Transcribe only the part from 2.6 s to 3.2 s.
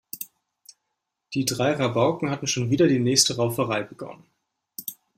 wieder die